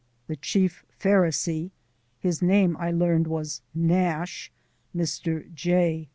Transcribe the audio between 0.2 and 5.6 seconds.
The Chief Pharisee his name I learned was Nash, Mr.